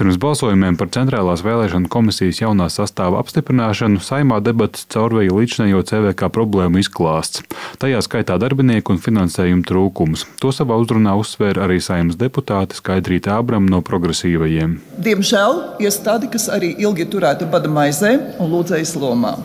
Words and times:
Pirms 0.00 0.16
balsojumiem 0.16 0.78
par 0.80 0.88
Centrālās 0.94 1.42
vēlēšana 1.44 1.90
komisijas 1.92 2.38
jaunā 2.40 2.70
sastāva 2.72 3.18
apstiprināšanu 3.20 4.00
saimā 4.00 4.38
debatas 4.40 4.86
caurvēja 4.88 5.34
līdzinējo 5.36 5.82
CVK 5.90 6.30
problēmu 6.32 6.80
izklāsts. 6.80 7.42
Tajā 7.82 8.00
skaitā 8.06 8.38
darbinieku 8.40 8.94
un 8.94 9.02
finansējumu 9.04 9.66
trūkums. 9.68 10.24
To 10.40 10.54
savā 10.56 10.80
uzrunā 10.80 11.12
uzsvēra 11.20 11.66
arī 11.66 11.76
saimnes 11.84 12.16
deputāte 12.16 12.80
Skaidrīta 12.80 13.36
Ābram 13.36 13.68
no 13.68 13.82
progresīvajiem. 13.84 14.78
Diemžēl 15.04 15.60
iestādi, 15.84 16.32
kas 16.32 16.48
arī 16.48 16.72
ilgi 16.80 17.04
turēta 17.04 17.44
bada 17.52 17.68
maizē 17.68 18.16
un 18.40 18.54
lūdzējas 18.56 18.96
lomā. 19.04 19.36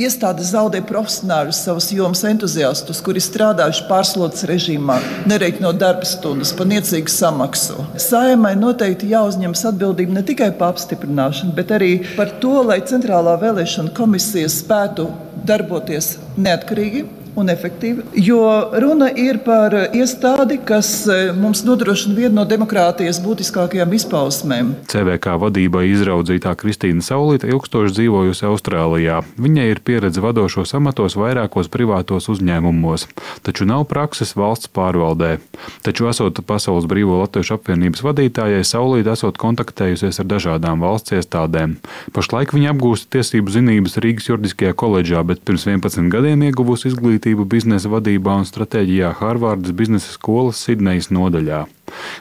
Iestāde 0.00 0.44
zaudē 0.46 0.80
profesionāļus, 0.86 1.62
savus 1.66 1.90
jomas 1.94 2.24
entuziastus, 2.28 3.02
kuri 3.04 3.22
strādājuši 3.22 3.86
pārslodzes 3.90 4.46
režīmā, 4.50 4.98
nereikinot 5.30 5.78
darba 5.80 6.08
stundas, 6.08 6.54
pa 6.56 6.66
niecīgu 6.68 7.12
samaksu. 7.12 7.82
Sājumai 8.08 8.54
noteikti 8.58 9.12
jāuzņemas 9.12 9.66
atbildība 9.72 10.18
ne 10.18 10.24
tikai 10.26 10.50
par 10.58 10.74
apstiprināšanu, 10.74 11.54
bet 11.56 11.74
arī 11.74 11.92
par 12.16 12.34
to, 12.42 12.60
lai 12.68 12.80
Centrālā 12.88 13.36
vēlēšana 13.42 13.94
komisija 13.96 14.50
spētu 14.52 15.08
darboties 15.48 16.16
neatkarīgi 16.38 17.06
un 17.38 17.52
efektīvi. 17.52 18.04
Jo 18.18 18.42
runa 18.82 19.08
ir 19.14 19.40
par 19.46 19.74
iestādi, 19.94 20.58
kas 20.68 20.90
e, 21.10 21.18
mums 21.36 21.62
nodrošina 21.66 22.16
vienu 22.16 22.34
no 22.40 22.44
demokrātijas 22.48 23.20
būtiskākajām 23.24 23.94
izpausmēm. 23.98 24.72
CVK 24.90 25.36
vadībai 25.42 25.86
izraudzītā 25.92 26.54
Kristīna 26.58 27.04
Saulīta 27.04 27.48
ilgstoši 27.50 27.96
dzīvojusi 27.98 28.46
Austrālijā. 28.48 29.20
Viņai 29.38 29.68
ir 29.72 29.82
pieredze 29.86 30.22
vadošos 30.24 30.74
amatos 30.78 31.16
vairākos 31.18 31.70
privātos 31.72 32.28
uzņēmumos, 32.32 33.08
taču 33.46 33.68
nav 33.68 33.86
prakses 33.90 34.34
valsts 34.38 34.70
pārvaldē. 34.74 35.36
Taču, 35.86 36.08
esot 36.10 36.42
Pasaules 36.46 36.88
Brīvo 36.90 37.20
Latviešu 37.22 37.56
apvienības 37.58 38.04
vadītājai, 38.06 38.64
Saulīta 38.66 39.14
esot 39.16 39.38
kontaktējusies 39.40 40.20
ar 40.22 40.28
dažādām 40.30 40.82
valsts 40.84 41.16
iestādēm. 41.18 41.78
Pašlaik 42.16 42.54
viņa 42.56 42.74
apgūst 42.74 43.10
tiesību 43.14 43.52
zinības 43.54 43.98
Rīgas 44.02 44.28
juridiskajā 44.30 44.74
koledžā, 44.78 45.24
bet 45.26 45.42
pirms 45.46 45.66
11 45.68 46.10
gadiem 46.12 46.46
ieguvusi 46.48 46.90
izglītību 46.92 47.27
izglītību 47.28 47.44
biznesa 47.44 47.88
vadībā 47.92 48.38
un 48.40 48.46
stratēģijā 48.46 49.12
Harvardas 49.20 49.72
biznesa 49.72 50.12
skolas 50.12 50.56
Sidnejas 50.64 51.10
nodaļā. 51.10 51.66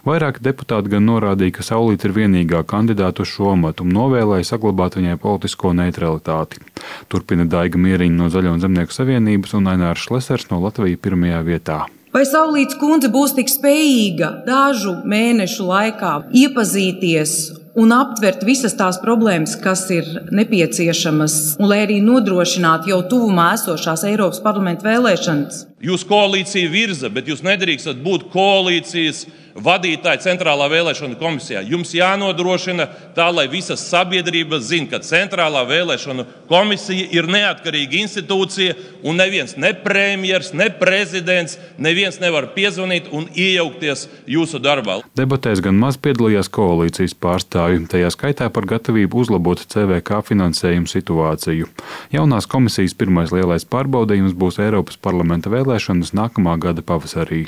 Vairāki 0.05 0.43
deputāti 0.43 0.91
gan 0.91 1.05
norādīja, 1.07 1.57
ka 1.57 1.63
Saulīte 1.63 2.07
ir 2.07 2.15
vienīgā 2.15 2.63
kandidāta 2.65 3.23
uz 3.23 3.31
šo 3.31 3.53
amatu 3.53 3.83
un 3.83 3.93
novēlēja 3.95 4.51
saglabāt 4.51 4.97
viņai 4.97 5.17
politisko 5.19 5.73
neutralitāti. 5.73 6.59
Turpina 7.07 7.45
Daiga 7.45 7.77
Mieriņa 7.77 8.17
no 8.17 8.29
Zaļo 8.29 8.55
un 8.55 8.63
Zemnieku 8.63 8.95
savienības 8.95 9.55
un 9.55 9.67
Ainārs 9.67 10.07
Šlesers 10.07 10.49
no 10.51 10.59
Latvijas 10.59 10.99
pirmajā 10.99 11.43
vietā. 11.43 11.85
Vai 12.13 12.23
Saulītas 12.25 12.79
kundze 12.79 13.11
būs 13.11 13.35
tik 13.37 13.51
spējīga 13.51 14.43
dažu 14.47 14.95
mēnešu 15.05 15.67
laikā 15.67 16.13
iepazīties 16.33 17.37
un 17.77 17.93
aptvert 17.93 18.41
visas 18.47 18.73
tās 18.77 18.97
problēmas, 19.01 19.53
kas 19.61 19.85
ir 19.93 20.07
nepieciešamas, 20.33 21.57
un 21.61 21.69
lai 21.69 21.83
arī 21.85 21.99
nodrošinātu 22.03 22.91
jau 22.91 23.01
tuvumā 23.11 23.51
esošās 23.57 24.05
Eiropas 24.09 24.41
parlamenta 24.43 24.87
vēlēšanas. 24.89 25.65
Jūs 25.85 26.05
koalīcija 26.09 26.71
virza, 26.73 27.11
bet 27.13 27.29
jūs 27.29 27.45
nedrīkstat 27.45 28.01
būt 28.01 28.31
koalīcijas 28.33 29.27
vadītāji 29.63 30.23
Centrālā 30.25 30.67
vēlēšana 30.71 31.17
komisijā. 31.19 31.61
Jums 31.65 31.93
jānodrošina 31.95 32.87
tā, 33.17 33.27
lai 33.33 33.47
visa 33.51 33.77
sabiedrība 33.79 34.59
zinātu, 34.61 34.91
ka 34.91 34.99
Centrālā 35.03 35.63
vēlēšana 35.67 36.25
komisija 36.49 37.07
ir 37.15 37.27
neatkarīga 37.31 38.01
institūcija 38.03 38.75
un 39.07 39.17
neviens, 39.19 39.55
ne 39.57 39.73
premjerministrs, 39.73 40.53
ne 40.57 40.69
prezidents, 40.79 41.57
neviens 41.81 42.19
nevar 42.21 42.51
piezvanīt 42.55 43.09
un 43.11 43.27
iejaukties 43.33 44.07
jūsu 44.29 44.61
darbā. 44.63 44.99
Debatēs 45.17 45.61
gan 45.65 45.79
maz 45.81 45.99
piedalījās 46.01 46.51
koalīcijas 46.53 47.17
pārstāvji, 47.17 47.85
tajā 47.91 48.11
skaitā 48.13 48.49
par 48.53 48.69
gatavību 48.69 49.23
uzlabot 49.23 49.65
CVK 49.65 50.21
finansējumu 50.31 50.91
situāciju. 50.91 51.69
Jaunās 52.13 52.49
komisijas 52.49 52.97
pirmais 52.97 53.33
lielais 53.35 53.67
pārbaudījums 53.67 54.37
būs 54.37 54.61
Eiropas 54.63 54.99
parlamenta 55.01 55.51
vēlēšanas 55.53 56.13
nākamā 56.17 56.57
gada 56.61 56.85
pavasarī. 56.85 57.47